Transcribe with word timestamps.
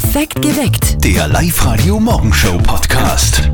Perfekt 0.00 0.40
geweckt. 0.42 1.04
Der 1.04 1.26
Live-Radio 1.26 1.98
Morgenshow 1.98 2.56
Podcast. 2.58 3.50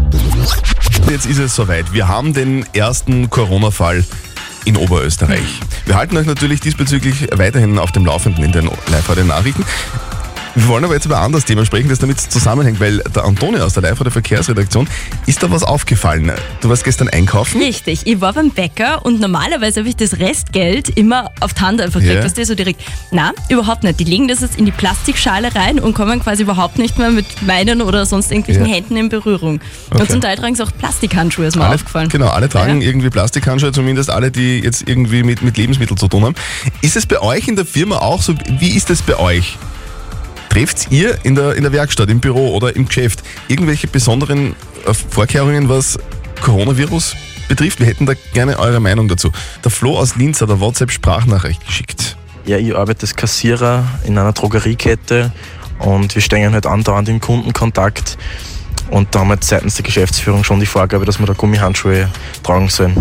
Jetzt 1.08 1.24
ist 1.24 1.38
es 1.38 1.54
soweit. 1.54 1.90
Wir 1.94 2.06
haben 2.06 2.34
den 2.34 2.66
ersten 2.74 3.30
Corona-Fall 3.30 4.04
in 4.66 4.76
Oberösterreich. 4.76 5.60
Wir 5.86 5.94
halten 5.94 6.18
euch 6.18 6.26
natürlich 6.26 6.60
diesbezüglich 6.60 7.28
weiterhin 7.32 7.78
auf 7.78 7.92
dem 7.92 8.04
Laufenden 8.04 8.44
in 8.44 8.52
den 8.52 8.66
Live-Radio-Nachrichten. 8.88 9.64
Wir 10.56 10.68
wollen 10.68 10.84
aber 10.84 10.94
jetzt 10.94 11.04
über 11.04 11.18
ein 11.18 11.24
anderes 11.24 11.44
Thema 11.44 11.64
sprechen, 11.66 11.88
das 11.88 11.98
damit 11.98 12.20
zusammenhängt, 12.20 12.78
weil 12.78 12.98
der 12.98 13.24
Antonio 13.24 13.64
aus 13.64 13.72
der 13.74 13.82
Live-Radio-Verkehrsredaktion, 13.82 14.88
ist 15.26 15.42
da 15.42 15.50
was 15.50 15.64
aufgefallen? 15.64 16.30
Du 16.60 16.68
warst 16.68 16.84
gestern 16.84 17.08
einkaufen? 17.08 17.60
Richtig, 17.60 18.02
ich 18.06 18.20
war 18.20 18.32
beim 18.34 18.50
Bäcker 18.50 19.04
und 19.04 19.20
normalerweise 19.20 19.80
habe 19.80 19.88
ich 19.88 19.96
das 19.96 20.20
Restgeld 20.20 20.90
immer 20.90 21.32
auf 21.40 21.54
die 21.54 21.60
Hand 21.60 21.80
einfach 21.80 21.98
gekriegt, 21.98 22.18
Ja. 22.20 22.24
weißt 22.24 22.38
du, 22.38 22.44
so 22.46 22.54
direkt. 22.54 22.80
Na, 23.10 23.32
überhaupt 23.48 23.82
nicht. 23.82 23.98
Die 23.98 24.04
legen 24.04 24.28
das 24.28 24.42
jetzt 24.42 24.56
in 24.56 24.64
die 24.64 24.70
Plastikschale 24.70 25.52
rein 25.56 25.80
und 25.80 25.92
kommen 25.94 26.20
quasi 26.22 26.44
überhaupt 26.44 26.78
nicht 26.78 26.98
mehr 26.98 27.10
mit 27.10 27.26
meinen 27.42 27.82
oder 27.82 28.06
sonst 28.06 28.30
irgendwelchen 28.30 28.66
Ja. 28.66 28.74
Händen 28.74 28.96
in 28.96 29.08
Berührung. 29.08 29.60
Okay. 29.90 30.02
Und 30.02 30.10
zum 30.10 30.20
Teil 30.20 30.36
tragen 30.36 30.54
sie 30.54 30.62
auch 30.62 30.70
Plastikhandschuhe, 30.78 31.46
ist 31.46 31.56
mir 31.56 31.64
Alle, 31.64 31.74
aufgefallen. 31.74 32.08
Genau, 32.10 32.28
alle 32.28 32.48
tragen 32.48 32.80
Ja. 32.80 32.86
irgendwie 32.88 33.10
Plastikhandschuhe, 33.10 33.72
zumindest 33.72 34.08
alle, 34.08 34.30
die 34.30 34.60
jetzt 34.60 34.88
irgendwie 34.88 35.24
mit, 35.24 35.42
mit 35.42 35.56
Lebensmitteln 35.56 35.96
zu 35.96 36.06
tun 36.06 36.22
haben. 36.24 36.36
Ist 36.80 36.94
es 36.94 37.06
bei 37.06 37.20
euch 37.20 37.48
in 37.48 37.56
der 37.56 37.66
Firma 37.66 37.98
auch 37.98 38.22
so? 38.22 38.34
Wie 38.60 38.70
ist 38.70 38.88
es 38.90 39.02
bei 39.02 39.18
euch? 39.18 39.58
Trefft 40.54 40.92
ihr 40.92 41.18
in 41.24 41.34
der, 41.34 41.56
in 41.56 41.64
der 41.64 41.72
Werkstatt, 41.72 42.08
im 42.10 42.20
Büro 42.20 42.54
oder 42.54 42.76
im 42.76 42.86
Geschäft 42.86 43.24
irgendwelche 43.48 43.88
besonderen 43.88 44.54
äh, 44.86 44.94
Vorkehrungen, 44.94 45.68
was 45.68 45.98
Coronavirus 46.42 47.16
betrifft? 47.48 47.80
Wir 47.80 47.88
hätten 47.88 48.06
da 48.06 48.12
gerne 48.34 48.56
eure 48.60 48.78
Meinung 48.78 49.08
dazu. 49.08 49.32
Der 49.64 49.72
Flo 49.72 49.98
aus 49.98 50.14
Linz 50.14 50.40
hat 50.40 50.50
eine 50.50 50.60
WhatsApp-Sprachnachricht 50.60 51.66
geschickt. 51.66 52.16
Ja, 52.46 52.56
ich 52.56 52.72
arbeite 52.72 53.02
als 53.02 53.16
Kassierer 53.16 53.84
in 54.04 54.16
einer 54.16 54.32
Drogeriekette 54.32 55.32
und 55.80 56.14
wir 56.14 56.22
stehen 56.22 56.52
halt 56.52 56.66
andauernd 56.66 57.08
im 57.08 57.20
Kundenkontakt. 57.20 58.16
Und 58.90 59.12
da 59.12 59.20
haben 59.20 59.30
wir 59.30 59.38
seitens 59.40 59.74
der 59.74 59.82
Geschäftsführung 59.82 60.44
schon 60.44 60.60
die 60.60 60.66
Vorgabe, 60.66 61.04
dass 61.04 61.18
wir 61.18 61.26
da 61.26 61.32
Gummihandschuhe 61.32 62.08
tragen 62.44 62.68
sollen. 62.68 62.94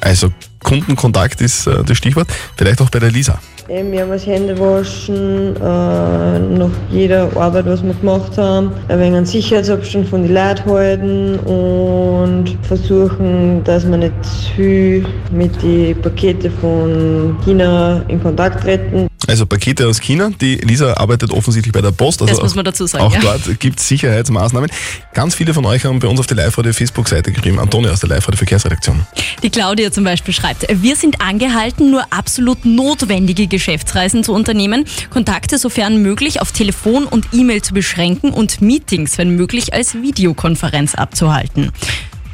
Also 0.00 0.32
Kundenkontakt 0.62 1.42
ist 1.42 1.66
äh, 1.66 1.84
das 1.84 1.98
Stichwort. 1.98 2.28
Vielleicht 2.56 2.80
auch 2.80 2.88
bei 2.88 2.98
der 2.98 3.10
Lisa. 3.10 3.40
Eben 3.66 3.88
mehrmals 3.88 4.26
Hände 4.26 4.58
waschen, 4.58 5.56
äh, 5.56 6.38
nach 6.58 6.70
jeder 6.90 7.34
Arbeit, 7.34 7.64
was 7.64 7.82
wir 7.82 7.94
gemacht 7.94 8.36
haben, 8.36 8.72
ein 8.88 9.00
wenig 9.00 9.16
einen 9.16 9.26
Sicherheitsabstand 9.26 10.06
von 10.06 10.22
den 10.22 10.34
Leuten 10.34 10.64
halten 10.66 11.38
und 11.46 12.58
versuchen, 12.60 13.64
dass 13.64 13.88
wir 13.88 13.96
nicht 13.96 14.12
zu 14.22 14.52
viel 14.54 15.06
mit 15.32 15.62
den 15.62 15.98
Paketen 16.02 16.52
von 16.60 17.38
China 17.42 18.02
in 18.08 18.22
Kontakt 18.22 18.64
treten. 18.64 19.08
Also 19.26 19.46
Pakete 19.46 19.86
aus 19.88 20.00
China. 20.00 20.30
Die 20.40 20.56
Lisa 20.56 20.94
arbeitet 20.94 21.30
offensichtlich 21.30 21.72
bei 21.72 21.80
der 21.80 21.90
Post. 21.90 22.22
Also 22.22 22.34
Das 22.34 22.42
muss 22.42 22.54
man 22.54 22.64
dazu 22.64 22.86
sagen, 22.86 23.04
Auch 23.04 23.14
ja. 23.14 23.20
dort 23.20 23.60
gibt 23.60 23.80
es 23.80 23.88
Sicherheitsmaßnahmen. 23.88 24.70
Ganz 25.12 25.34
viele 25.34 25.54
von 25.54 25.64
euch 25.66 25.84
haben 25.84 25.98
bei 25.98 26.08
uns 26.08 26.20
auf 26.20 26.26
der 26.26 26.36
Live-Radio-Facebook-Seite 26.38 27.32
geschrieben. 27.32 27.58
Antonio 27.58 27.90
aus 27.90 28.00
der 28.00 28.10
Live-Radio-Verkehrsredaktion. 28.10 29.06
Die 29.42 29.50
Claudia 29.50 29.90
zum 29.90 30.04
Beispiel 30.04 30.34
schreibt, 30.34 30.66
wir 30.68 30.96
sind 30.96 31.20
angehalten, 31.20 31.90
nur 31.90 32.04
absolut 32.10 32.64
notwendige 32.64 33.46
Geschäftsreisen 33.46 34.24
zu 34.24 34.32
unternehmen, 34.32 34.84
Kontakte 35.10 35.58
sofern 35.58 36.02
möglich 36.02 36.40
auf 36.40 36.52
Telefon 36.52 37.04
und 37.04 37.28
E-Mail 37.32 37.62
zu 37.62 37.74
beschränken 37.74 38.30
und 38.30 38.60
Meetings, 38.60 39.18
wenn 39.18 39.30
möglich, 39.30 39.72
als 39.74 39.94
Videokonferenz 39.94 40.94
abzuhalten. 40.94 41.72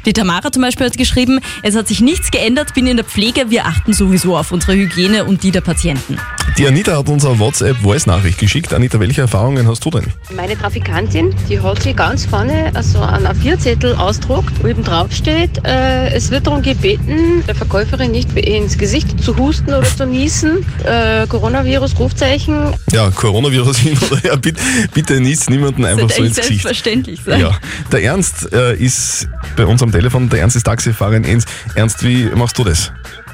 Die 0.05 0.13
Tamara 0.13 0.51
zum 0.51 0.63
Beispiel 0.63 0.87
hat 0.87 0.97
geschrieben, 0.97 1.39
es 1.61 1.75
hat 1.75 1.87
sich 1.87 2.01
nichts 2.01 2.31
geändert, 2.31 2.73
bin 2.73 2.87
in 2.87 2.97
der 2.97 3.05
Pflege, 3.05 3.51
wir 3.51 3.65
achten 3.65 3.93
sowieso 3.93 4.35
auf 4.35 4.51
unsere 4.51 4.73
Hygiene 4.73 5.25
und 5.25 5.43
die 5.43 5.51
der 5.51 5.61
Patienten. 5.61 6.17
Die 6.57 6.67
Anita 6.67 6.97
hat 6.97 7.07
uns 7.07 7.25
eine 7.25 7.39
WhatsApp-Voice-Nachricht 7.39 8.37
geschickt. 8.37 8.73
Anita, 8.73 8.99
welche 8.99 9.21
Erfahrungen 9.21 9.67
hast 9.67 9.85
du 9.85 9.89
denn? 9.89 10.05
Meine 10.35 10.57
Trafikantin, 10.57 11.33
die 11.47 11.59
hat 11.59 11.81
sich 11.81 11.95
ganz 11.95 12.25
vorne 12.25 12.71
also 12.73 12.99
einen 12.99 13.25
A4-Zettel 13.25 13.95
ausdruckt, 13.95 14.51
wo 14.61 14.67
eben 14.67 14.83
draufsteht, 14.83 15.65
äh, 15.65 16.13
es 16.13 16.29
wird 16.29 16.47
darum 16.47 16.61
gebeten, 16.61 17.43
der 17.47 17.55
Verkäuferin 17.55 18.11
nicht 18.11 18.37
ins 18.37 18.77
Gesicht 18.77 19.23
zu 19.23 19.35
husten 19.37 19.73
oder 19.73 19.83
zu 19.83 20.05
niesen. 20.05 20.65
Äh, 20.83 21.25
Coronavirus, 21.27 21.97
Rufzeichen. 21.97 22.75
Ja, 22.91 23.09
Coronavirus 23.11 23.77
hin 23.77 23.97
oder 24.09 24.19
her. 24.19 24.37
Bitte, 24.37 24.61
bitte 24.93 25.21
nichts 25.21 25.49
niemanden 25.49 25.85
einfach 25.85 26.09
so 26.09 26.23
ins 26.23 26.35
Gesicht. 26.35 26.63
selbstverständlich 26.63 27.21
sein. 27.25 27.39
Ja. 27.39 27.57
Der 27.91 28.03
Ernst 28.03 28.51
äh, 28.51 28.75
ist 28.75 29.29
bei 29.55 29.65
uns 29.65 29.81
am 29.81 29.91
Telefon. 29.91 30.29
Der 30.29 30.41
Ernst 30.41 30.57
ist 30.57 30.63
Taxifahrer 30.63 31.13
in 31.13 31.23
Enns. 31.23 31.45
Ernst, 31.75 32.03
wie 32.03 32.25
machst 32.35 32.57
du 32.57 32.65
das? 32.65 32.91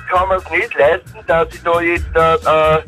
kann 0.10 0.28
man 0.30 0.38
es 0.38 0.50
nicht 0.50 0.74
leisten, 0.76 1.20
dass 1.28 1.48
ich 1.54 1.62
da 1.64 1.82
jetzt 1.82 2.16
äh, 2.16 2.36
äh, 2.36 2.82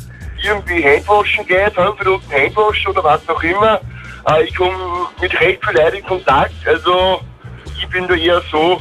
irgendwie 0.44 0.84
Handwaschen 0.84 1.46
gehe, 1.48 1.72
fünf 1.72 1.98
Minuten 2.00 2.32
Handwaschen 2.32 2.88
oder 2.92 3.04
was 3.04 3.28
auch 3.30 3.42
immer. 3.44 3.80
Äh, 4.28 4.44
ich 4.44 4.56
komme 4.56 4.74
mit 5.22 5.34
recht 5.40 5.64
viel 5.66 5.78
Leuten 5.78 5.98
in 5.98 6.04
Kontakt, 6.06 6.54
also 6.66 7.22
ich 7.80 7.88
bin 7.90 8.08
da 8.08 8.14
eher 8.16 8.42
so, 8.52 8.80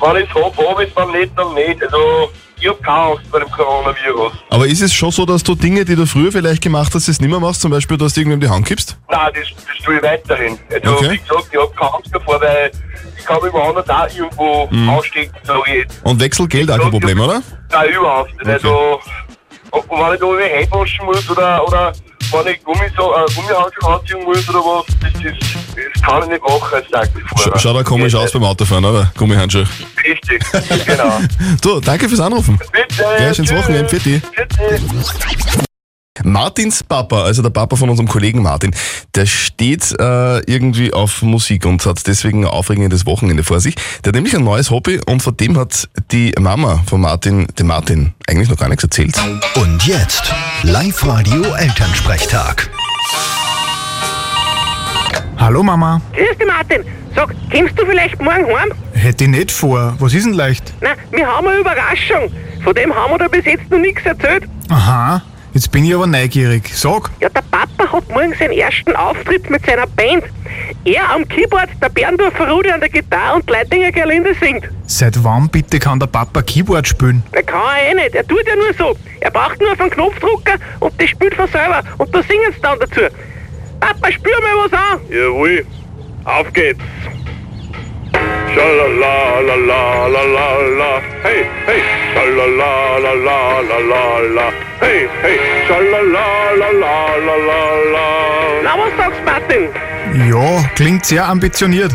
wenn 0.00 0.16
ich 0.22 0.28
es 0.28 0.34
habe, 0.34 0.68
habe 0.68 0.84
ich 0.84 0.90
es, 0.90 0.96
wenn 0.96 1.10
nicht, 1.20 1.32
dann 1.36 1.54
nicht. 1.54 1.82
Also 1.82 2.30
ich 2.58 2.68
habe 2.68 2.78
keine 2.82 2.98
Angst 2.98 3.26
vor 3.30 3.40
dem 3.40 3.50
Coronavirus. 3.50 4.32
Aber 4.50 4.66
ist 4.66 4.80
es 4.82 4.92
schon 4.94 5.10
so, 5.10 5.26
dass 5.26 5.42
du 5.42 5.54
Dinge, 5.54 5.84
die 5.84 5.94
du 5.94 6.06
früher 6.06 6.32
vielleicht 6.32 6.62
gemacht 6.62 6.92
hast, 6.94 7.06
jetzt 7.06 7.20
nicht 7.20 7.30
mehr 7.30 7.40
machst? 7.40 7.60
Zum 7.60 7.70
Beispiel, 7.70 7.96
dass 7.98 8.14
du 8.14 8.20
irgendwem 8.20 8.40
die 8.40 8.48
Hand 8.48 8.66
gibst? 8.66 8.96
Nein, 9.10 9.30
das, 9.34 9.48
das 9.66 9.84
tue 9.84 9.96
ich 9.96 10.02
weiterhin. 10.02 10.58
Also 10.72 10.94
Okay. 10.96 11.10
wie 11.12 11.18
gesagt, 11.18 11.48
ich 11.52 11.58
habe 11.58 11.70
keine 11.76 11.94
Angst 11.94 12.14
davor, 12.14 12.40
weil 12.40 12.70
ich 13.18 13.24
kann 13.24 13.42
mich 13.42 13.52
woanders 13.52 13.88
auch 13.90 14.08
irgendwo 14.16 14.68
anstecken, 14.90 15.34
sage 15.44 15.60
ich 15.66 15.74
jetzt. 15.74 16.00
Und 16.04 16.20
Wechselgeld 16.20 16.70
auch 16.70 16.78
kein 16.78 16.90
Problem, 16.90 17.20
oder? 17.20 17.42
Nein, 17.70 17.90
überhaupt 17.90 18.30
nicht. 18.30 18.40
Okay. 18.42 18.52
Also, 18.52 19.00
und 19.70 19.90
wenn 19.90 20.14
ich 20.14 20.20
da 20.20 20.26
irgendwie 20.26 20.48
Hände 20.48 20.70
waschen 20.72 21.04
muss 21.04 21.30
oder, 21.30 21.66
oder 21.66 21.92
wenn 22.32 22.52
ich 22.54 22.64
Gummi, 22.64 22.86
so, 22.96 23.14
äh, 23.14 23.24
Gummihandschuhe 23.34 23.94
anziehen 23.94 24.24
muss 24.24 24.48
oder 24.48 24.58
was, 24.58 24.86
das, 25.00 25.12
das, 25.22 25.32
das 25.92 26.02
kann 26.02 26.22
ich 26.22 26.28
nicht 26.28 26.42
machen 26.42 26.74
als 26.74 26.88
Taxifahrer. 26.90 27.58
Sch 27.58 27.62
schaut 27.62 27.76
auch 27.76 27.84
komisch 27.84 28.14
aus 28.14 28.32
beim 28.32 28.44
Autofahren, 28.44 28.84
oder? 28.84 29.12
Gummihandschuhe. 29.16 29.66
Richtig, 30.04 30.44
genau. 30.86 31.20
Du, 31.62 31.80
danke 31.80 32.08
fürs 32.08 32.20
Anrufen. 32.20 32.58
Bitte. 32.72 33.04
Gleich 33.16 33.36
tschüss. 33.36 33.52
Wochenende. 33.52 33.88
Pfiat 33.88 34.22
Bitte. 34.34 35.65
Martins 36.24 36.82
Papa, 36.82 37.22
also 37.22 37.42
der 37.42 37.50
Papa 37.50 37.76
von 37.76 37.90
unserem 37.90 38.08
Kollegen 38.08 38.42
Martin, 38.42 38.74
der 39.14 39.26
steht 39.26 39.94
äh, 39.98 40.38
irgendwie 40.50 40.92
auf 40.92 41.22
Musik 41.22 41.66
und 41.66 41.84
hat 41.86 42.06
deswegen 42.06 42.44
ein 42.44 42.50
aufregendes 42.50 43.06
Wochenende 43.06 43.44
vor 43.44 43.60
sich. 43.60 43.74
Der 44.04 44.08
hat 44.10 44.14
nämlich 44.14 44.34
ein 44.36 44.44
neues 44.44 44.70
Hobby 44.70 45.00
und 45.06 45.22
von 45.22 45.36
dem 45.36 45.58
hat 45.58 45.88
die 46.12 46.32
Mama 46.38 46.82
von 46.86 47.00
Martin, 47.00 47.46
dem 47.58 47.66
Martin, 47.66 48.14
eigentlich 48.26 48.48
noch 48.48 48.56
gar 48.58 48.68
nichts 48.68 48.84
erzählt. 48.84 49.16
Und 49.56 49.86
jetzt 49.86 50.32
Live-Radio 50.62 51.42
Elternsprechtag. 51.54 52.70
Hallo 55.38 55.62
Mama, 55.62 56.00
Grüß 56.14 56.38
dich, 56.38 56.46
Martin. 56.46 56.82
Sag, 57.14 57.34
kommst 57.50 57.78
du 57.78 57.86
vielleicht 57.86 58.20
morgen 58.20 58.46
heim? 58.46 58.72
hätte 58.94 59.24
ich 59.24 59.30
nicht 59.30 59.52
vor. 59.52 59.94
Was 59.98 60.14
ist 60.14 60.24
denn 60.26 60.32
leicht? 60.32 60.72
Na, 60.80 60.90
wir 61.10 61.26
haben 61.26 61.46
eine 61.46 61.58
Überraschung. 61.58 62.30
Von 62.64 62.74
dem 62.74 62.94
haben 62.94 63.12
wir 63.12 63.18
da 63.18 63.28
bis 63.28 63.44
jetzt 63.44 63.70
noch 63.70 63.78
nichts 63.78 64.04
erzählt. 64.04 64.44
Aha, 64.70 65.22
jetzt 65.56 65.72
bin 65.72 65.84
ich 65.84 65.94
aber 65.94 66.06
neugierig. 66.06 66.70
Sag, 66.74 67.10
Ja, 67.20 67.28
der 67.28 67.42
Papa 67.50 67.92
hat 67.92 68.08
morgen 68.10 68.34
seinen 68.38 68.52
ersten 68.52 68.94
Auftritt 68.94 69.48
mit 69.50 69.64
seiner 69.66 69.86
Band. 69.86 70.24
Er 70.84 71.10
am 71.10 71.26
Keyboard, 71.26 71.70
der 71.82 71.88
Berndorfer 71.88 72.48
Rudi 72.48 72.70
an 72.70 72.80
der 72.80 72.88
Gitarre 72.88 73.36
und 73.36 73.48
Leitinger 73.50 73.90
Gerlinde 73.90 74.34
singt. 74.40 74.68
seit 74.86 75.22
wann 75.24 75.48
bitte 75.48 75.78
kann 75.78 75.98
der 75.98 76.06
Papa 76.06 76.42
Keyboard 76.42 76.86
spielen? 76.86 77.22
Der 77.34 77.42
kann 77.42 77.60
er 77.84 77.90
eh 77.90 77.94
nicht, 77.94 78.14
er 78.14 78.26
tut 78.26 78.46
ja 78.46 78.54
nur 78.54 78.72
so. 78.78 78.96
Er 79.20 79.30
braucht 79.30 79.60
nur 79.60 79.72
auf 79.72 79.80
einen 79.80 79.90
Knopfdrucker 79.90 80.54
und 80.80 80.92
das 81.00 81.10
spielt 81.10 81.34
von 81.34 81.48
selber. 81.48 81.82
Und 81.98 82.14
da 82.14 82.22
singen 82.22 82.52
sie 82.54 82.60
dann 82.60 82.78
dazu. 82.78 83.00
Papa, 83.80 84.12
spür 84.12 84.40
mal 84.42 84.64
was 84.64 84.72
an. 84.72 85.00
Jawohl, 85.10 85.66
auf 86.24 86.52
geht's. 86.52 86.80
Schalala, 88.54 89.40
la 89.48 89.54
la 89.54 90.06
la 90.06 90.22
la 90.36 90.48
la, 90.78 91.02
hey, 91.22 91.44
hey, 91.66 91.80
schalala, 92.12 92.98
la 93.04 93.12
la 93.26 93.60
la 93.60 93.78
la 93.90 94.18
la, 94.36 94.52
hey, 94.80 95.08
hey, 95.22 95.38
schalala, 95.66 96.26
la 96.60 96.70
la 96.82 96.94
la 97.26 97.36
la 97.48 97.60
la. 97.94 98.06
Na, 98.62 98.72
was 98.78 98.92
sagst 98.96 99.24
Martin? 99.24 99.68
Ja, 100.28 100.64
klingt 100.74 101.04
sehr 101.04 101.28
ambitioniert. 101.28 101.92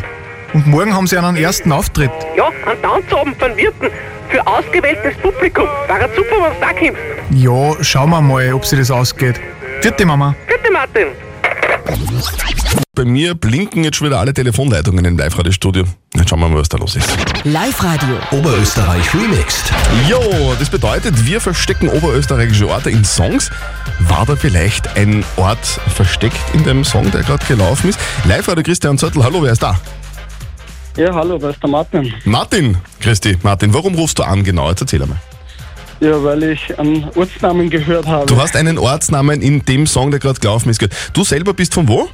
Und 0.54 0.68
morgen 0.68 0.94
haben 0.94 1.08
sie 1.08 1.18
einen 1.18 1.38
ersten 1.38 1.72
Auftritt. 1.72 2.12
Ja, 2.36 2.50
ein 2.66 2.82
Tanzabend 2.82 3.40
von 3.40 3.56
Wirten 3.56 3.90
für 4.30 4.46
ausgewähltes 4.46 5.16
Publikum. 5.18 5.68
Wäre 5.88 6.10
super, 6.16 6.36
wenn 6.42 6.54
du 6.54 6.60
da 6.60 6.74
kommst. 6.74 7.02
Ja, 7.32 7.84
schauen 7.84 8.10
wir 8.10 8.22
mal, 8.22 8.54
ob 8.54 8.66
sie 8.66 8.78
das 8.78 8.92
ausgeht. 8.92 9.40
Vierte 9.82 10.06
Mama. 10.06 10.36
Bitte, 10.48 10.72
Martin. 10.72 11.08
Bei 12.94 13.06
mir 13.06 13.36
blinken 13.36 13.84
jetzt 13.84 13.98
schon 13.98 14.08
wieder 14.08 14.20
alle 14.20 14.34
Telefonleitungen 14.34 15.04
im 15.06 15.18
Live-Radio-Studio. 15.18 15.86
Jetzt 16.16 16.30
schauen 16.30 16.40
wir 16.40 16.50
mal, 16.50 16.60
was 16.60 16.70
da 16.70 16.78
los 16.78 16.96
ist. 16.96 17.10
Live-Radio. 17.44 18.18
Oberösterreich 18.32 19.14
remixed. 19.14 19.72
Jo, 20.10 20.54
das 20.60 20.70
bedeutet, 20.70 21.26
wir 21.26 21.42
verstecken 21.42 21.90
oberösterreichische 21.90 22.68
Orte 22.68 22.92
in 22.92 23.04
Songs. 23.04 23.50
War 24.00 24.26
da 24.26 24.36
vielleicht 24.36 24.96
ein 24.96 25.24
Ort 25.38 25.66
versteckt 25.66 26.38
in 26.54 26.64
dem 26.64 26.84
Song, 26.84 27.10
der 27.12 27.24
gerade 27.24 27.46
gelaufen 27.46 27.90
ist? 27.90 28.00
Live-Radio 28.26 28.64
Christian 28.64 28.98
Zöttl, 28.98 29.24
hallo, 29.24 29.42
wer 29.42 29.54
ist 29.54 29.64
da? 29.64 29.80
Ja, 30.98 31.14
hallo, 31.14 31.38
da 31.38 31.50
ist 31.50 31.64
der 31.64 31.70
Martin. 31.70 32.14
Martin, 32.26 32.78
Christi, 33.00 33.38
Martin, 33.44 33.74
warum 33.74 33.96
rufst 33.96 34.20
du 34.20 34.24
an 34.24 34.44
genau? 34.44 34.70
Jetzt 34.70 34.82
erzähl 34.82 35.02
einmal. 35.02 35.20
Ja, 36.02 36.24
weil 36.24 36.42
ich 36.44 36.78
einen 36.80 37.06
Ortsnamen 37.16 37.70
gehört 37.70 38.08
habe. 38.08 38.26
Du 38.26 38.36
hast 38.42 38.56
einen 38.56 38.78
Ortsnamen 38.80 39.42
in 39.42 39.64
dem 39.66 39.86
Song, 39.86 40.10
der 40.12 40.20
gerade 40.20 40.40
gelaufen 40.40 40.70
ist. 40.70 40.80
gehört. 40.80 40.96
Du 41.14 41.24
selber 41.24 41.54
bist 41.54 41.74
von 41.76 41.88
wo? 41.88 42.10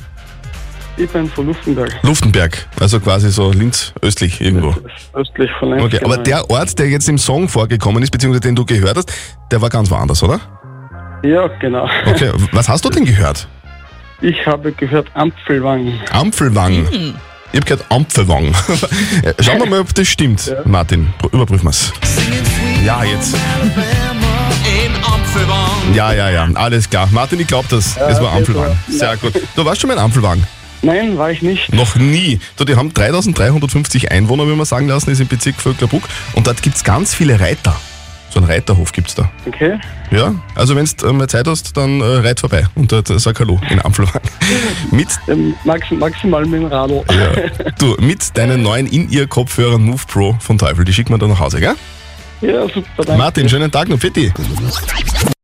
Ich 0.98 1.10
bin 1.10 1.28
von 1.30 1.45
Luftenberg. 1.45 1.95
Luftenberg, 2.01 2.68
also 2.80 3.00
quasi 3.00 3.30
so 3.31 3.51
Linz 3.51 3.94
östlich 4.01 4.42
irgendwo. 4.42 4.75
Östlich 5.13 5.50
von 5.60 5.69
Linz. 5.69 5.84
Okay, 5.84 6.00
aber 6.04 6.16
genau. 6.16 6.24
der 6.24 6.50
Ort, 6.50 6.78
der 6.80 6.89
jetzt 6.89 7.07
im 7.07 7.18
Song 7.19 7.48
vorgekommen 7.48 8.01
ist, 8.04 8.10
beziehungsweise 8.12 8.42
den 8.42 8.56
du 8.56 8.66
gehört 8.66 8.98
hast, 8.98 9.13
der 9.51 9.62
war 9.62 9.69
ganz 9.69 9.89
woanders, 9.92 10.22
oder? 10.24 10.39
Ja, 11.24 11.48
genau. 11.60 11.88
Okay, 12.07 12.31
was 12.51 12.68
hast 12.68 12.84
du 12.84 12.89
denn 12.89 13.06
gehört? 13.06 13.48
Ich 14.22 14.45
habe 14.48 14.72
gehört 14.72 15.07
Ampfelwang. 15.13 15.94
Ampfelwang. 16.12 16.88
Ich 17.54 17.60
habe 17.60 17.66
gehört 17.66 17.86
Ampfelwang. 17.89 18.54
Schauen 19.39 19.60
wir 19.60 19.66
mal, 19.68 19.80
ob 19.80 19.94
das 19.94 20.07
stimmt. 20.07 20.51
Martin, 20.66 21.13
pr- 21.22 21.31
überprüfen 21.34 21.66
wir's. 21.66 21.94
Ja, 22.83 23.03
jetzt. 23.03 23.35
Ja, 25.94 26.13
ja, 26.13 26.29
ja, 26.29 26.47
alles 26.53 26.89
klar. 26.89 27.07
Martin, 27.12 27.39
ich 27.39 27.47
glaube 27.47 27.68
das. 27.69 27.97
es 27.97 28.21
war 28.21 28.44
so. 28.44 28.65
Sehr 28.89 29.18
gut. 29.18 29.33
Du 29.56 29.65
warst 29.65 29.81
schon 29.81 29.88
mal 29.88 29.94
in 29.95 30.00
Ampfelwang? 30.00 30.44
Nein, 30.81 31.18
war 31.18 31.31
ich 31.31 31.41
nicht. 31.41 31.74
Noch 31.74 31.95
nie. 31.95 32.39
Du, 32.56 32.63
die 32.65 32.75
haben 32.75 32.94
3350 32.94 34.12
Einwohner, 34.12 34.47
wie 34.47 34.56
man 34.56 34.65
sagen 34.65 34.88
lassen, 34.88 35.09
ist 35.09 35.19
im 35.19 35.27
Bezirk 35.27 35.56
Völklerbruck. 35.59 36.03
Und 36.33 36.47
dort 36.47 36.62
gibt 36.62 36.75
es 36.75 36.83
ganz 36.83 37.13
viele 37.13 37.39
Reiter. 37.39 37.75
So 38.29 38.39
einen 38.39 38.50
Reiterhof 38.50 38.91
gibt 38.91 39.07
es 39.07 39.15
da. 39.15 39.31
Okay. 39.47 39.79
Ja, 40.12 40.35
also 40.53 40.75
wenn 40.75 40.85
du 40.85 41.13
mal 41.13 41.27
Zeit 41.27 41.47
hast, 41.47 41.75
dann 41.77 42.01
äh, 42.01 42.03
reit 42.03 42.39
vorbei 42.39 42.65
und 42.75 42.91
dort 42.91 43.09
äh, 43.09 43.18
sag 43.19 43.39
Hallo 43.39 43.59
in 43.69 43.81
Ampfelwang. 43.83 44.21
mit, 44.91 45.07
Ähm, 45.27 45.56
maxi 45.63 45.95
maximal 45.95 46.45
mit 46.45 46.62
dem 46.62 46.68
Radl. 46.68 47.03
ja, 47.09 47.69
du, 47.79 47.95
mit 48.00 48.38
deinen 48.38 48.62
neuen 48.62 48.85
In-Ear-Kopfhörern 48.85 49.81
Move 49.81 50.01
Pro 50.07 50.35
von 50.39 50.57
Teufel. 50.57 50.83
Die 50.85 50.94
schicken 50.94 51.13
wir 51.13 51.18
dann 51.18 51.29
nach 51.29 51.39
Hause, 51.39 51.59
gell? 51.59 51.75
Ja, 52.42 52.68
super, 52.68 52.84
danke. 52.98 53.18
Martin, 53.18 53.50
schönen 53.50 53.72
Tag 53.72 53.88
noch. 53.89 54.00
Fitti. 54.00 54.31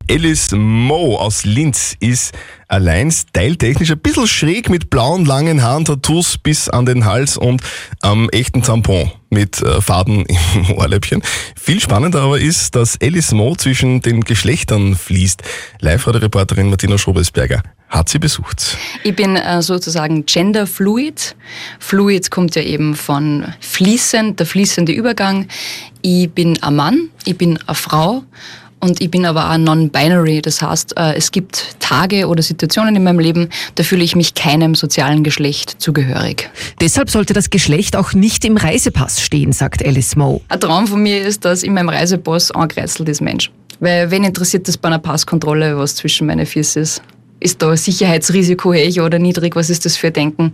Alice 0.10 0.52
Mo 0.52 1.16
aus 1.18 1.46
Linz 1.46 1.96
ist 2.00 2.34
allein 2.68 3.10
styletechnisch 3.10 3.92
ein 3.92 4.00
bisschen 4.00 4.28
schräg 4.28 4.70
mit 4.70 4.90
blauen 4.90 5.26
langen 5.26 5.64
Haaren, 5.64 5.86
Tattoos 5.86 6.38
bis 6.38 6.68
an 6.68 6.86
den 6.86 7.06
Hals 7.06 7.38
und 7.38 7.62
am 8.02 8.30
echten 8.30 8.62
Tampon 8.62 9.12
mit 9.30 9.62
äh, 9.62 9.82
Faden 9.82 10.26
im 10.56 10.72
Ohrläppchen. 10.78 11.22
Viel 11.56 11.80
spannender 11.80 12.22
aber 12.22 12.40
ist, 12.40 12.76
dass 12.76 13.00
Alice 13.02 13.32
Mo 13.32 13.56
zwischen 13.56 14.02
den 14.02 14.22
Geschlechtern 14.22 14.96
fließt. 14.96 15.42
Live-Radio-Reporterin 15.80 16.70
Martina 16.70 16.98
Schrobesberger 16.98 17.64
hat 17.88 18.10
sie 18.10 18.20
besucht. 18.20 18.78
Ich 19.04 19.16
bin 19.16 19.36
äh, 19.36 19.62
sozusagen 19.62 20.26
genderfluid. 20.26 21.36
Fluid 21.80 22.32
kommt 22.32 22.56
ja 22.56 22.64
eben 22.64 22.96
von 22.96 23.46
fließend, 23.60 24.40
der 24.40 24.48
fließende 24.48 24.92
Übergang. 24.92 25.48
Ich 26.02 26.30
bin 26.32 26.62
ein 26.62 26.76
Mann, 26.76 27.10
ich 27.24 27.38
bin 27.38 27.60
eine 27.68 27.76
Frau 27.76 28.24
und 28.84 29.02
ich 29.02 29.10
bin 29.10 29.26
aber 29.26 29.50
auch 29.50 29.58
non-binary. 29.58 30.42
Das 30.42 30.62
heißt, 30.62 30.98
äh, 30.98 31.16
es 31.16 31.32
gibt 31.32 31.78
Tage 31.80 32.28
oder 32.28 32.44
Situationen 32.44 32.96
in 32.96 33.04
meinem 33.04 33.20
Leben, 33.20 33.50
da 33.76 33.84
fühle 33.84 34.04
ich 34.04 34.16
mich 34.16 34.36
keinem 34.36 34.76
sozialen 34.76 35.24
Geschlecht 35.24 35.82
zugehörig. 35.82 36.50
Deshalb 36.82 37.10
sollte 37.10 37.34
das 37.34 37.50
Geschlecht 37.50 37.96
auch 37.96 38.14
nicht 38.14 38.44
im 38.46 38.58
Reisepass 38.58 39.22
stehen, 39.22 39.54
sagt 39.54 39.86
Alice 39.86 40.16
Mo. 40.16 40.42
Ein 40.50 40.60
Traum 40.60 40.88
von 40.88 41.02
mir 41.02 41.22
ist, 41.22 41.46
dass 41.46 41.64
in 41.64 41.74
meinem 41.74 41.90
Reisepass 41.90 42.52
angekreuzelt 42.52 43.08
ist 43.08 43.22
Mensch. 43.22 43.52
Weil 43.80 44.12
wen 44.12 44.24
interessiert 44.24 44.68
das 44.68 44.78
bei 44.78 44.88
einer 44.88 45.00
Passkontrolle, 45.00 45.78
was 45.78 45.96
zwischen 45.96 46.28
meine 46.28 46.46
Füße 46.46 46.82
ist? 46.82 47.02
Ist 47.40 47.62
da 47.62 47.76
Sicherheitsrisiko 47.76 48.74
hoch 48.74 49.02
oder 49.04 49.20
niedrig? 49.20 49.56
Was 49.56 49.70
ist 49.70 49.86
das 49.86 49.98
für 49.98 50.08
ein 50.08 50.14
Denken? 50.14 50.54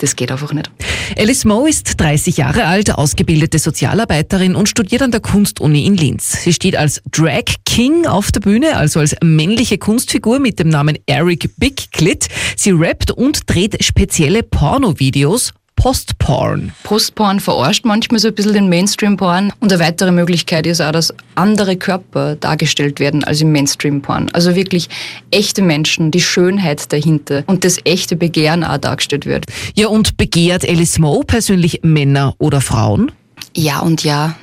Das 0.00 0.16
geht 0.16 0.32
einfach 0.32 0.52
nicht. 0.54 0.70
Alice 1.18 1.44
Mo 1.44 1.66
ist 1.66 2.00
30 2.00 2.38
Jahre 2.38 2.64
alt, 2.64 2.94
ausgebildete 2.94 3.58
Sozialarbeiterin 3.58 4.56
und 4.56 4.68
studiert 4.68 5.02
an 5.02 5.10
der 5.10 5.20
Kunstuni 5.20 5.84
in 5.84 5.94
Linz. 5.94 6.42
Sie 6.42 6.54
steht 6.54 6.74
als 6.74 7.02
Drag 7.10 7.44
King 7.66 8.06
auf 8.06 8.32
der 8.32 8.40
Bühne, 8.40 8.76
also 8.76 9.00
als 9.00 9.14
männliche 9.22 9.76
Kunstfigur 9.76 10.38
mit 10.38 10.58
dem 10.58 10.70
Namen 10.70 10.98
Eric 11.04 11.50
Big 11.58 11.92
Clit. 11.92 12.28
Sie 12.56 12.70
rappt 12.70 13.10
und 13.10 13.42
dreht 13.46 13.84
spezielle 13.84 14.42
Pornovideos. 14.42 15.52
Postporn. 15.80 16.72
Postporn 16.82 17.40
verarscht 17.40 17.86
manchmal 17.86 18.20
so 18.20 18.28
ein 18.28 18.34
bisschen 18.34 18.52
den 18.52 18.68
Mainstream-Porn. 18.68 19.50
Und 19.60 19.72
eine 19.72 19.82
weitere 19.82 20.12
Möglichkeit 20.12 20.66
ist 20.66 20.82
auch, 20.82 20.92
dass 20.92 21.14
andere 21.36 21.74
Körper 21.76 22.36
dargestellt 22.36 23.00
werden 23.00 23.24
als 23.24 23.40
im 23.40 23.50
Mainstream-Porn. 23.52 24.28
Also 24.34 24.54
wirklich 24.54 24.90
echte 25.30 25.62
Menschen, 25.62 26.10
die 26.10 26.20
Schönheit 26.20 26.92
dahinter 26.92 27.44
und 27.46 27.64
das 27.64 27.78
echte 27.84 28.14
Begehren 28.14 28.62
auch 28.62 28.76
dargestellt 28.76 29.24
wird. 29.24 29.46
Ja, 29.74 29.88
und 29.88 30.18
begehrt 30.18 30.68
Alice 30.68 30.98
Mo 30.98 31.22
persönlich 31.26 31.80
Männer 31.82 32.34
oder 32.36 32.60
Frauen? 32.60 33.10
Ja 33.56 33.80
und 33.80 34.04
ja. 34.04 34.36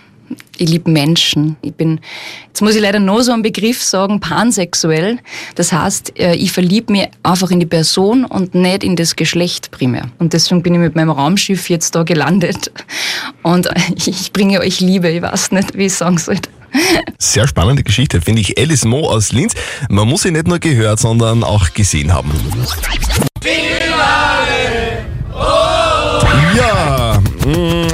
Ich 0.58 0.70
liebe 0.70 0.90
Menschen. 0.90 1.56
Ich 1.62 1.74
bin, 1.74 2.00
jetzt 2.48 2.62
muss 2.62 2.76
ich 2.76 2.82
leider 2.82 3.00
nur 3.00 3.24
so 3.24 3.32
einen 3.32 3.44
Begriff 3.44 3.84
sagen, 3.84 4.20
pansexuell. 4.20 5.20
Das 5.56 5.72
heißt, 5.72 6.20
äh, 6.20 6.36
ich 6.36 6.52
verliebe 6.52 6.92
mich 6.92 7.08
einfach 7.24 7.52
in 7.52 7.60
die 7.60 7.66
Person 7.66 8.26
und 8.26 8.56
nicht 8.56 8.84
in 8.84 8.96
das 8.96 9.16
Geschlecht 9.16 9.72
primär. 9.72 10.10
Und 10.20 10.34
deswegen 10.34 10.64
bin 10.64 10.74
ich 10.74 10.80
mit 10.80 10.96
meinem 10.96 11.12
Raumschiff 11.12 11.70
jetzt 11.70 11.96
da 11.96 12.04
gelandet. 12.04 12.72
Und 13.44 13.70
ich 13.96 14.34
bringe 14.34 14.60
euch 14.60 14.80
Liebe. 14.80 15.10
Ich 15.10 15.22
weiß 15.22 15.52
nicht, 15.52 15.78
wie 15.78 15.86
ich 15.86 15.94
sagen 15.94 16.18
soll. 16.18 16.38
Sehr 17.18 17.48
spannende 17.48 17.84
Geschichte, 17.84 18.22
finde 18.22 18.42
ich. 18.42 18.60
Alice 18.60 18.86
Mo 18.86 19.10
aus 19.10 19.32
Linz. 19.32 19.54
Man 19.90 20.08
muss 20.08 20.24
sie 20.24 20.32
nicht 20.32 20.48
nur 20.48 20.60
gehört, 20.60 21.00
sondern 21.00 21.44
auch 21.44 21.74
gesehen 21.74 22.14
haben. 22.14 22.32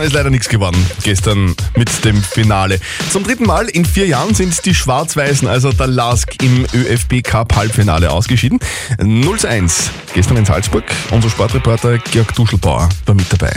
Ist 0.03 0.13
leider 0.13 0.29
nichts 0.29 0.49
geworden 0.49 0.77
gestern 1.03 1.55
mit 1.75 2.03
dem 2.05 2.21
Finale. 2.21 2.79
Zum 3.09 3.23
dritten 3.23 3.45
Mal 3.45 3.67
in 3.69 3.85
vier 3.85 4.05
Jahren 4.07 4.33
sind 4.33 4.65
die 4.65 4.75
Schwarz-Weißen, 4.75 5.47
also 5.47 5.71
der 5.71 5.87
LASK, 5.87 6.41
im 6.43 6.65
ÖFB 6.73 7.23
Cup 7.23 7.55
Halbfinale 7.55 8.11
ausgeschieden. 8.11 8.59
0 9.01 9.39
zu 9.39 9.47
1 9.47 9.91
gestern 10.13 10.37
in 10.37 10.45
Salzburg. 10.45 10.83
Unser 11.11 11.29
Sportreporter 11.29 11.97
Georg 11.97 12.33
Duschelbauer 12.35 12.89
war 13.05 13.15
mit 13.15 13.31
dabei. 13.31 13.53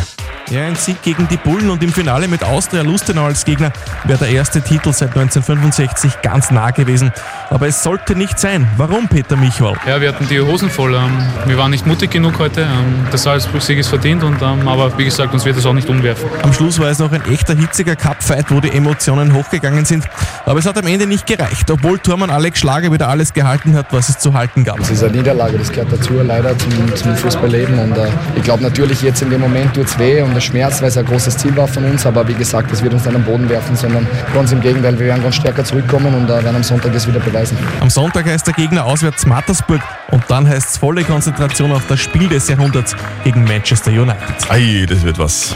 Ja, 0.50 0.64
ein 0.64 0.76
Sieg 0.76 1.02
gegen 1.02 1.26
die 1.26 1.36
Bullen 1.36 1.70
und 1.70 1.82
im 1.82 1.92
Finale 1.92 2.28
mit 2.28 2.44
Austria 2.44 2.82
Lustenau 2.82 3.24
als 3.24 3.44
Gegner 3.44 3.72
wäre 4.04 4.18
der 4.20 4.28
erste 4.28 4.62
Titel 4.62 4.92
seit 4.92 5.08
1965 5.16 6.22
ganz 6.22 6.52
nah 6.52 6.70
gewesen. 6.70 7.12
Aber 7.50 7.66
es 7.66 7.82
sollte 7.82 8.14
nicht 8.14 8.38
sein. 8.38 8.68
Warum, 8.76 9.08
Peter 9.08 9.36
Michwald? 9.36 9.78
Ja, 9.86 10.00
wir 10.00 10.08
hatten 10.08 10.28
die 10.28 10.40
Hosen 10.40 10.70
voll. 10.70 10.94
ähm, 10.94 11.10
Wir 11.46 11.58
waren 11.58 11.72
nicht 11.72 11.84
mutig 11.86 12.10
genug 12.12 12.38
heute. 12.38 12.60
ähm, 12.62 13.06
Der 13.10 13.18
Salzburg-Sieg 13.18 13.78
ist 13.78 13.88
verdient, 13.88 14.22
und, 14.22 14.40
ähm, 14.40 14.68
aber 14.68 14.96
wie 14.98 15.04
gesagt, 15.04 15.34
uns 15.34 15.44
wird 15.44 15.56
es 15.56 15.66
auch 15.66 15.72
nicht 15.72 15.88
umwerfen. 15.88 16.28
Am 16.42 16.52
Schluss 16.52 16.78
war 16.78 16.88
es 16.88 16.98
noch 16.98 17.12
ein 17.12 17.24
echter 17.30 17.54
hitziger 17.54 17.96
Cup-Fight, 17.96 18.46
wo 18.50 18.60
die 18.60 18.70
Emotionen 18.70 19.34
hochgegangen 19.34 19.84
sind. 19.84 20.04
Aber 20.44 20.58
es 20.58 20.66
hat 20.66 20.78
am 20.78 20.86
Ende 20.86 21.06
nicht 21.06 21.26
gereicht. 21.26 21.70
Obwohl 21.70 21.98
Tormann 21.98 22.30
Alex 22.30 22.60
Schlager 22.60 22.92
wieder 22.92 23.08
alles 23.08 23.32
gehalten 23.32 23.74
hat, 23.74 23.92
was 23.92 24.08
es 24.08 24.18
zu 24.18 24.34
halten 24.34 24.64
gab. 24.64 24.78
Es 24.78 24.90
ist 24.90 25.02
eine 25.02 25.16
Niederlage, 25.16 25.58
das 25.58 25.70
gehört 25.70 25.92
dazu, 25.92 26.14
leider 26.22 26.56
zum, 26.58 26.94
zum 26.94 27.16
Fußballleben. 27.16 27.78
Und 27.78 27.96
äh, 27.96 28.08
ich 28.36 28.42
glaube 28.42 28.62
natürlich, 28.62 29.02
jetzt 29.02 29.22
in 29.22 29.30
dem 29.30 29.40
Moment 29.40 29.74
tut 29.74 29.86
es 29.86 29.98
weh 29.98 30.22
und 30.22 30.36
es 30.36 30.44
schmerzt, 30.44 30.82
weil 30.82 30.88
es 30.88 30.96
ein 30.96 31.04
großes 31.04 31.36
Ziel 31.38 31.56
war 31.56 31.66
von 31.66 31.84
uns. 31.84 32.06
Aber 32.06 32.26
wie 32.28 32.34
gesagt, 32.34 32.70
das 32.70 32.82
wird 32.82 32.92
uns 32.92 33.04
nicht 33.04 33.16
am 33.16 33.24
Boden 33.24 33.48
werfen, 33.48 33.74
sondern 33.74 34.06
ganz 34.32 34.52
im 34.52 34.60
Gegenteil, 34.60 34.98
wir 34.98 35.06
werden 35.06 35.22
ganz 35.22 35.36
stärker 35.36 35.64
zurückkommen 35.64 36.14
und 36.14 36.26
äh, 36.26 36.44
werden 36.44 36.56
am 36.56 36.62
Sonntag 36.62 36.92
das 36.92 37.06
wieder 37.08 37.20
beweisen. 37.20 37.58
Am 37.80 37.90
Sonntag 37.90 38.26
heißt 38.26 38.46
der 38.46 38.54
Gegner 38.54 38.84
auswärts 38.84 39.26
Mattersburg 39.26 39.80
und 40.10 40.22
dann 40.28 40.48
heißt 40.48 40.70
es 40.70 40.78
volle 40.78 41.02
Konzentration 41.04 41.72
auf 41.72 41.86
das 41.88 42.00
Spiel 42.00 42.28
des 42.28 42.48
Jahrhunderts 42.48 42.94
gegen 43.24 43.44
Manchester 43.44 43.90
United. 43.90 44.50
Ei, 44.50 44.86
das 44.88 45.02
wird 45.02 45.18
was. 45.18 45.54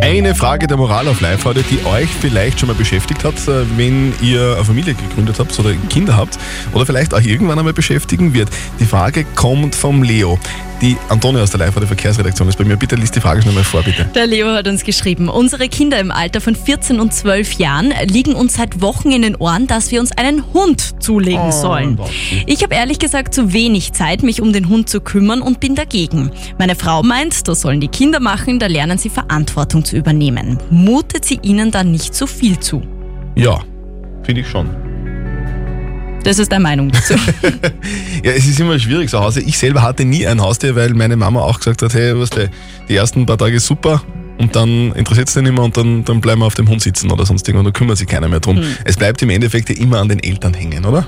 Eine 0.00 0.34
Frage 0.34 0.66
der 0.66 0.76
Moral 0.76 1.08
auf 1.08 1.20
live 1.20 1.44
heute, 1.44 1.62
die 1.62 1.84
euch 1.84 2.08
vielleicht 2.08 2.60
schon 2.60 2.68
mal 2.68 2.74
beschäftigt 2.74 3.24
hat, 3.24 3.34
äh, 3.48 3.64
wenn 3.76 4.14
ihr 4.22 4.54
eine 4.54 4.64
Familie 4.64 4.94
gegründet 4.94 5.38
habt 5.38 5.58
oder 5.58 5.74
Kinder 5.90 6.16
habt 6.16 6.38
oder 6.72 6.86
vielleicht 6.86 7.12
auch 7.14 7.20
irgendwann 7.20 7.58
einmal 7.58 7.74
beschäftigen 7.74 8.32
wird. 8.32 8.48
Die 8.80 8.86
Frage 8.86 9.24
kommt 9.34 9.74
vom 9.74 10.02
Leo. 10.02 10.38
Die 10.80 10.96
Antonia 11.08 11.42
aus 11.42 11.50
der 11.50 11.58
live 11.58 11.74
radio 11.74 11.88
Verkehrsredaktion 11.88 12.48
ist 12.48 12.56
bei 12.56 12.64
mir. 12.64 12.76
Bitte 12.76 12.94
liest 12.94 13.16
die 13.16 13.20
Frage 13.20 13.42
schnell 13.42 13.54
mal 13.54 13.64
vor, 13.64 13.82
bitte. 13.82 14.04
Der 14.14 14.28
Leo 14.28 14.46
hat 14.52 14.68
uns 14.68 14.84
geschrieben, 14.84 15.28
unsere 15.28 15.68
Kinder 15.68 15.98
im 15.98 16.12
Alter 16.12 16.40
von 16.40 16.54
14 16.54 17.00
und 17.00 17.12
12 17.12 17.54
Jahren 17.54 17.92
liegen 18.04 18.34
uns 18.34 18.54
seit 18.54 18.80
Wochen 18.80 19.10
in 19.10 19.22
den 19.22 19.34
Ohren, 19.34 19.66
dass 19.66 19.90
wir 19.90 19.98
uns 19.98 20.12
einen 20.12 20.44
Hund 20.54 21.02
zulegen 21.02 21.50
sollen. 21.50 21.98
Ich 22.46 22.62
habe 22.62 22.76
ehrlich 22.76 23.00
gesagt 23.00 23.34
zu 23.34 23.52
wenig 23.52 23.92
Zeit, 23.92 24.22
mich 24.22 24.40
um 24.40 24.52
den 24.52 24.68
Hund 24.68 24.88
zu 24.88 25.00
kümmern 25.00 25.42
und 25.42 25.58
bin 25.58 25.74
dagegen. 25.74 26.30
Meine 26.58 26.76
Frau 26.76 27.02
meint, 27.02 27.48
das 27.48 27.62
sollen 27.62 27.80
die 27.80 27.88
Kinder 27.88 28.20
machen, 28.20 28.60
da 28.60 28.68
lernen 28.68 28.98
sie 28.98 29.10
Verantwortung 29.10 29.84
zu 29.84 29.96
übernehmen. 29.96 30.58
Mutet 30.70 31.24
sie 31.24 31.40
ihnen 31.42 31.72
dann 31.72 31.90
nicht 31.90 32.14
so 32.14 32.28
viel 32.28 32.60
zu? 32.60 32.82
Ja, 33.34 33.58
finde 34.22 34.42
ich 34.42 34.48
schon. 34.48 34.87
Das 36.24 36.38
ist 36.38 36.50
deine 36.52 36.62
Meinung 36.62 36.90
dazu. 36.90 37.14
Ja, 38.24 38.32
es 38.32 38.46
ist 38.46 38.58
immer 38.58 38.78
schwierig 38.80 39.08
so 39.10 39.20
Hause. 39.20 39.40
Ich 39.40 39.56
selber 39.56 39.80
hatte 39.82 40.04
nie 40.04 40.26
ein 40.26 40.40
Haustier, 40.40 40.74
weil 40.74 40.92
meine 40.92 41.16
Mama 41.16 41.40
auch 41.40 41.58
gesagt 41.58 41.82
hat, 41.82 41.94
hey, 41.94 42.18
was 42.18 42.30
die, 42.30 42.48
die 42.88 42.96
ersten 42.96 43.24
paar 43.26 43.38
Tage 43.38 43.60
super 43.60 44.02
und 44.38 44.56
dann 44.56 44.92
interessiert 44.92 45.28
es 45.28 45.34
den 45.34 45.44
nicht 45.44 45.52
mehr 45.54 45.62
und 45.62 45.76
dann, 45.76 46.04
dann 46.04 46.20
bleiben 46.20 46.40
wir 46.40 46.46
auf 46.46 46.54
dem 46.56 46.68
Hund 46.68 46.82
sitzen 46.82 47.10
oder 47.12 47.24
sonst 47.24 47.46
irgendwas, 47.48 47.72
da 47.72 47.78
kümmert 47.78 47.96
sich 47.98 48.08
keiner 48.08 48.28
mehr 48.28 48.40
drum. 48.40 48.56
Hm. 48.56 48.64
Es 48.84 48.96
bleibt 48.96 49.22
im 49.22 49.30
Endeffekt 49.30 49.68
ja 49.70 49.76
immer 49.76 49.98
an 50.00 50.08
den 50.08 50.20
Eltern 50.22 50.52
hängen, 50.54 50.84
oder? 50.84 51.06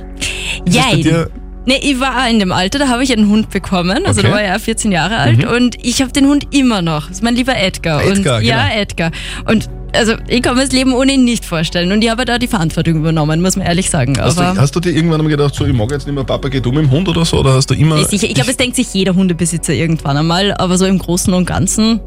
Ist 0.65 0.75
dir- 1.05 1.29
Nee, 1.67 1.79
ich 1.83 2.01
war 2.01 2.25
auch 2.25 2.31
in 2.31 2.39
dem 2.39 2.53
Alter, 2.53 2.79
da 2.79 2.89
habe 2.89 3.03
ich 3.05 3.13
einen 3.13 3.29
Hund 3.29 3.51
bekommen. 3.51 4.07
Also 4.07 4.21
Okay. 4.21 4.31
da 4.31 4.35
war 4.35 4.43
ich 4.45 4.51
auch 4.51 4.61
14 4.65 4.93
Jahre 4.93 5.19
alt 5.19 5.39
Mhm. 5.39 5.49
und 5.49 5.77
ich 5.85 6.01
habe 6.01 6.11
den 6.11 6.27
Hund 6.27 6.47
immer 6.55 6.81
noch. 6.81 7.09
Das 7.09 7.17
ist 7.19 7.23
mein 7.23 7.35
lieber 7.35 7.55
Edgar. 7.57 8.03
Edgar, 8.03 8.39
und, 8.39 8.45
Ja, 8.45 8.63
genau. 8.69 8.81
Edgar. 8.81 9.11
Und 9.47 9.69
Also 9.93 10.15
ich 10.29 10.43
kann 10.43 10.57
mir 10.57 10.63
das 10.63 10.73
Leben 10.73 10.95
ohne 10.95 11.13
ihn 11.13 11.25
nicht 11.25 11.45
vorstellen 11.45 11.91
und 11.93 12.03
ich 12.03 12.11
habe 12.11 12.25
da 12.25 12.39
die 12.39 12.47
Verantwortung 12.47 12.97
übernommen, 12.97 13.41
muss 13.43 13.57
man 13.57 13.67
ehrlich 13.67 13.91
sagen. 13.91 14.17
Hast 14.21 14.39
du, 14.39 14.43
hast 14.43 14.75
du 14.77 14.81
dir 14.81 14.91
irgendwann 14.91 15.21
einmal 15.21 15.31
gedacht, 15.31 15.55
so, 15.55 15.67
ich 15.67 15.73
mag 15.73 15.91
jetzt 15.91 16.07
nicht 16.07 16.15
mehr, 16.15 16.25
Papa, 16.25 16.49
geh 16.49 16.61
du 16.61 16.71
mit 16.71 16.85
dem 16.85 16.91
Hund 16.91 17.09
oder 17.09 17.25
so? 17.25 17.39
Oder 17.39 17.55
hast 17.55 17.71
du 17.71 17.75
immer. 17.75 18.03
Sicher. 18.05 18.27
Ich 18.27 18.35
glaube, 18.35 18.51
es 18.51 18.57
denkt 18.57 18.77
sich 18.77 18.93
jeder 18.95 19.15
Hundebesitzer 19.15 19.73
irgendwann 19.73 20.17
einmal, 20.17 20.55
aber 20.55 20.79
so 20.79 20.87
im 20.87 20.99
Großen 20.99 21.33
und 21.35 21.47
Ganzen. 21.47 22.01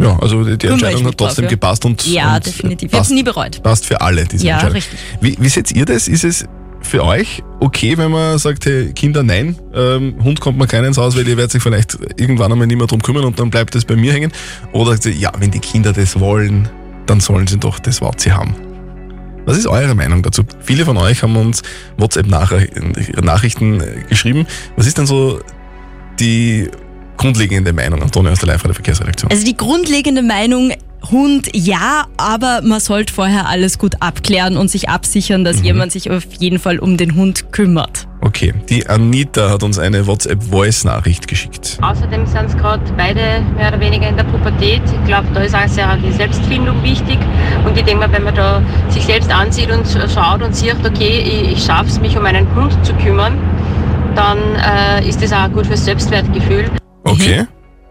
Ja, 0.00 0.18
also 0.20 0.42
die, 0.44 0.58
die 0.58 0.66
ich 0.66 0.72
Entscheidung 0.72 1.06
hat 1.06 1.18
trotzdem 1.18 1.44
drauf, 1.44 1.50
ja. 1.52 1.56
gepasst 1.56 1.84
und. 1.84 2.06
Ja, 2.06 2.36
und 2.36 2.46
definitiv. 2.46 2.92
Ich 2.92 2.98
habe 2.98 3.14
nie 3.14 3.22
bereut. 3.22 3.62
passt 3.62 3.86
für 3.86 4.00
alle, 4.00 4.24
diese 4.26 4.44
Ja, 4.46 4.54
Entscheidung. 4.54 4.76
richtig. 4.76 4.98
Wie, 5.20 5.36
wie 5.38 5.48
seht 5.48 5.70
ihr 5.72 5.84
das? 5.84 6.08
Ist 6.08 6.24
es 6.24 6.44
für 6.80 7.04
euch 7.04 7.42
okay, 7.60 7.96
wenn 7.96 8.10
man 8.10 8.38
sagt, 8.38 8.66
hey, 8.66 8.92
Kinder, 8.92 9.22
nein, 9.22 9.56
ähm, 9.74 10.16
Hund 10.22 10.40
kommt 10.40 10.58
mir 10.58 10.66
keinen 10.66 10.86
ins 10.86 10.98
Haus, 10.98 11.16
weil 11.16 11.26
ihr 11.26 11.36
werdet 11.36 11.52
sich 11.52 11.62
vielleicht 11.62 11.96
irgendwann 12.18 12.52
einmal 12.52 12.66
nicht 12.66 12.76
mehr 12.76 12.86
drum 12.86 13.02
kümmern 13.02 13.24
und 13.24 13.38
dann 13.38 13.50
bleibt 13.50 13.74
es 13.74 13.84
bei 13.84 13.96
mir 13.96 14.12
hängen? 14.12 14.32
Oder 14.72 14.92
sagt 14.92 15.06
ihr, 15.06 15.12
ja, 15.12 15.32
wenn 15.38 15.50
die 15.50 15.60
Kinder 15.60 15.92
das 15.92 16.20
wollen, 16.20 16.68
dann 17.06 17.20
sollen 17.20 17.46
sie 17.46 17.58
doch 17.58 17.78
das, 17.78 18.00
was 18.00 18.22
sie 18.22 18.32
haben. 18.32 18.54
Was 19.46 19.58
ist 19.58 19.66
eure 19.66 19.94
Meinung 19.94 20.22
dazu? 20.22 20.42
Viele 20.60 20.84
von 20.84 20.96
euch 20.96 21.22
haben 21.22 21.36
uns 21.36 21.62
WhatsApp-Nachrichten 21.98 23.82
geschrieben. 24.08 24.46
Was 24.76 24.86
ist 24.86 24.96
denn 24.96 25.06
so 25.06 25.40
die 26.18 26.70
grundlegende 27.16 27.72
Meinung, 27.72 28.02
Antonio 28.02 28.32
aus 28.32 28.38
der 28.38 28.48
live 28.48 28.62
der 28.62 28.74
Verkehrsredaktion? 28.74 29.30
Also 29.30 29.44
die 29.44 29.56
grundlegende 29.56 30.22
Meinung, 30.22 30.72
Hund 31.10 31.50
ja, 31.52 32.06
aber 32.16 32.62
man 32.62 32.80
sollte 32.80 33.12
vorher 33.12 33.46
alles 33.46 33.78
gut 33.78 33.96
abklären 34.00 34.56
und 34.56 34.70
sich 34.70 34.88
absichern, 34.88 35.44
dass 35.44 35.60
jemand 35.60 35.92
sich 35.92 36.10
auf 36.10 36.24
jeden 36.38 36.58
Fall 36.58 36.78
um 36.78 36.96
den 36.96 37.14
Hund 37.14 37.52
kümmert. 37.52 38.08
Okay, 38.24 38.54
die 38.70 38.88
Anita 38.88 39.50
hat 39.50 39.62
uns 39.62 39.78
eine 39.78 40.06
WhatsApp-Voice-Nachricht 40.06 41.28
geschickt. 41.28 41.78
Außerdem 41.82 42.26
sind 42.26 42.46
es 42.46 42.56
gerade 42.56 42.82
beide 42.96 43.20
mehr 43.54 43.68
oder 43.68 43.78
weniger 43.78 44.08
in 44.08 44.16
der 44.16 44.24
Pubertät. 44.24 44.80
Ich 44.82 45.06
glaube, 45.06 45.28
da 45.34 45.42
ist 45.42 45.54
auch 45.54 45.68
sehr 45.68 45.94
die 45.98 46.10
Selbstfindung 46.10 46.82
wichtig. 46.82 47.18
Und 47.66 47.76
ich 47.76 47.84
denke 47.84 48.06
mal, 48.06 48.12
wenn 48.12 48.24
man 48.24 48.34
da 48.34 48.62
sich 48.88 49.04
selbst 49.04 49.30
ansieht 49.30 49.70
und 49.70 49.86
schaut 50.10 50.42
und 50.42 50.56
sieht, 50.56 50.76
okay, 50.86 51.22
ich, 51.22 51.52
ich 51.52 51.64
schaffe 51.64 51.90
es, 51.90 52.00
mich 52.00 52.16
um 52.16 52.24
einen 52.24 52.46
Hund 52.54 52.72
zu 52.82 52.94
kümmern, 52.94 53.36
dann 54.14 54.38
äh, 54.38 55.06
ist 55.06 55.22
das 55.22 55.30
auch 55.30 55.52
gut 55.52 55.66
fürs 55.66 55.84
Selbstwertgefühl. 55.84 56.70
Okay. 57.04 57.46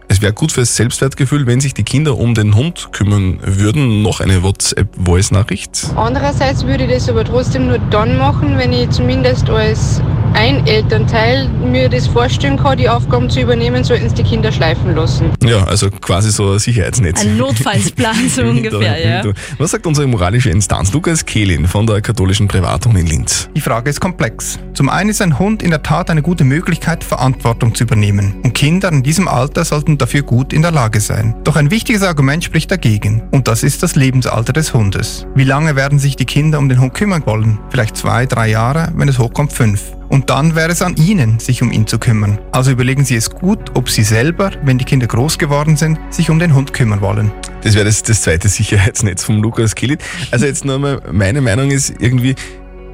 Es 0.08 0.22
wäre 0.22 0.34
gut 0.34 0.52
fürs 0.52 0.76
Selbstwertgefühl, 0.76 1.48
wenn 1.48 1.60
sich 1.60 1.74
die 1.74 1.84
Kinder 1.84 2.18
um 2.18 2.36
den 2.36 2.56
Hund 2.56 2.90
kümmern 2.92 3.40
würden. 3.42 4.02
Noch 4.02 4.20
eine 4.20 4.44
WhatsApp-Voice-Nachricht. 4.44 5.88
Andererseits 5.96 6.66
würde 6.66 6.86
ich 6.86 6.92
das 6.92 7.10
aber 7.10 7.24
trotzdem 7.24 7.68
nur 7.68 7.80
dann 7.90 8.18
machen, 8.18 8.58
wenn 8.58 8.74
ich 8.74 8.90
zumindest 8.90 9.50
als 9.50 10.02
ein 10.34 10.66
Elternteil 10.68 11.48
mir 11.48 11.90
das 11.90 12.08
vorstellen 12.08 12.58
kann, 12.58 12.78
die 12.78 12.90
Aufgaben 12.90 13.30
zu 13.30 13.42
übernehmen, 13.42 13.84
sollten 13.84 14.06
es 14.06 14.14
die 14.14 14.24
Kinder 14.24 14.52
schleifen 14.52 14.96
lassen. 14.96 15.32
Ja, 15.44 15.64
also 15.66 15.90
quasi 15.90 16.32
so 16.32 16.54
ein 16.54 16.60
Sicherheitsnetz. 16.60 17.22
Ein 17.22 17.38
Notfallsplan 17.38 18.30
so 18.30 18.44
ungefähr, 18.44 19.24
ja. 19.24 19.34
Was 19.58 19.72
sagt 19.72 19.86
unsere 19.86 20.08
moralische 20.08 20.50
Instanz? 20.50 20.92
Lukas 20.94 21.26
Kehlin 21.26 21.68
von 21.68 21.86
der 21.88 22.02
katholischen 22.02 22.48
Privatuni 22.48 23.02
in 23.02 23.08
Linz. 23.08 23.50
Die 23.56 23.62
Frage 23.62 23.90
ist 23.90 24.00
komplex. 24.00 24.60
Zum 24.74 24.90
einen 24.90 25.10
ist 25.10 25.22
ein 25.22 25.38
Hund 25.38 25.62
in 25.62 25.70
der 25.70 25.84
Tat 25.84 26.10
eine 26.10 26.22
gute 26.22 26.44
Möglichkeit, 26.44 27.04
Verantwortung 27.04 27.76
zu 27.76 27.84
übernehmen. 27.84 28.36
Und 28.44 28.54
Kinder 28.54 28.92
in 28.92 29.04
diesem 29.04 29.28
Alter 29.28 29.64
sollten 29.66 29.98
dafür 29.98 30.24
gut 30.24 30.52
in 30.54 30.62
der 30.62 30.72
Lage 30.72 31.00
sein. 31.00 31.36
Doch 31.44 31.56
ein 31.56 31.70
wichtiges 31.70 32.04
Argument 32.04 32.44
spricht 32.44 32.72
dagegen. 32.72 33.24
Und 33.32 33.48
das 33.48 33.64
ist 33.64 33.84
das 33.84 33.96
Lebensalter 33.96 34.54
des 34.54 34.74
Hundes. 34.74 35.28
Wie 35.36 35.44
lange 35.44 35.76
werden 35.76 36.00
sich 36.00 36.16
die 36.16 36.26
Kinder 36.26 36.60
um 36.60 36.70
den 36.70 36.80
Hund 36.80 36.94
kümmern 36.94 37.24
wollen? 37.26 37.60
Vielleicht 37.70 37.98
zwei, 37.98 38.26
drei 38.26 38.50
Jahre, 38.50 38.92
wenn 38.96 39.08
es 39.08 39.20
hochkommt 39.20 39.54
fünf. 39.54 39.82
Und 40.14 40.30
dann 40.30 40.54
wäre 40.54 40.72
es 40.72 40.84
an 40.84 40.96
Ihnen, 40.96 41.40
sich 41.40 41.64
um 41.64 41.72
ihn 41.72 41.88
zu 41.88 41.98
kümmern. 41.98 42.38
Also 42.52 42.70
überlegen 42.70 43.04
Sie 43.04 43.16
es 43.16 43.32
gut, 43.32 43.72
ob 43.74 43.90
Sie 43.90 44.04
selber, 44.04 44.52
wenn 44.64 44.78
die 44.78 44.86
Kinder 44.86 45.08
groß 45.08 45.40
geworden 45.40 45.76
sind, 45.76 45.98
sich 46.12 46.30
um 46.30 46.38
den 46.38 46.54
Hund 46.54 46.72
kümmern 46.72 47.02
wollen. 47.02 47.32
Das 47.64 47.74
wäre 47.74 47.86
das, 47.86 48.04
das 48.04 48.22
zweite 48.22 48.48
Sicherheitsnetz 48.48 49.24
vom 49.24 49.42
Lukas 49.42 49.74
Kehlin. 49.74 49.98
Also 50.30 50.46
jetzt 50.46 50.66
nochmal, 50.66 51.02
meine 51.12 51.42
Meinung 51.42 51.72
ist 51.72 51.96
irgendwie, 51.98 52.36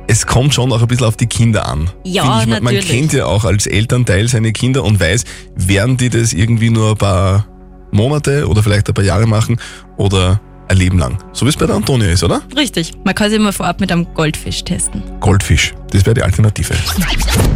es 0.08 0.28
kommt 0.28 0.54
schon 0.54 0.72
auch 0.72 0.82
ein 0.82 0.88
bisschen 0.88 1.08
auf 1.08 1.18
die 1.18 1.28
Kinder 1.28 1.68
an. 1.68 1.90
Ja, 2.06 2.40
ich, 2.40 2.48
man, 2.48 2.64
man 2.64 2.74
natürlich. 2.74 2.88
kennt 2.88 3.12
ja 3.12 3.26
auch 3.26 3.44
als 3.44 3.68
Elternteil 3.68 4.30
seine 4.30 4.54
Kinder 4.54 4.86
und 4.86 5.02
weiß, 5.02 5.26
werden 5.58 5.98
die 5.98 6.10
das 6.10 6.32
irgendwie 6.32 6.70
nur 6.70 6.92
ein 6.92 6.98
paar 6.98 7.48
Monate 7.92 8.48
oder 8.48 8.64
vielleicht 8.64 8.88
ein 8.88 8.94
paar 8.94 9.04
Jahre 9.04 9.28
machen 9.28 9.60
oder 9.98 10.40
ein 10.70 10.78
Leben 10.78 11.00
lang. 11.00 11.18
So 11.34 11.46
wie 11.46 11.50
es 11.50 11.58
bei 11.58 11.66
der 11.66 11.76
Antonia 11.76 12.10
ist, 12.10 12.24
oder? 12.24 12.42
Richtig. 12.56 12.94
Man 13.04 13.16
kann 13.16 13.30
sich 13.30 13.40
mal 13.40 13.52
vorab 13.52 13.80
mit 13.80 13.92
einem 13.92 14.08
Goldfisch 14.14 14.64
testen. 14.64 15.02
Goldfisch, 15.20 15.74
das 15.92 16.06
wäre 16.06 16.14
die 16.14 16.24
Alternative. 16.24 16.76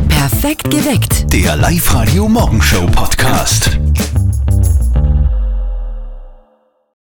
Perfekt 0.10 0.70
geweckt. 0.70 1.32
Der 1.32 1.55
Live-Radio 1.55 2.27
Morgenshow 2.27 2.86
Podcast. 2.88 3.79